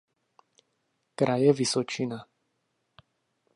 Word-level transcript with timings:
Kraje 1.17 1.53
Vysočina. 1.53 2.19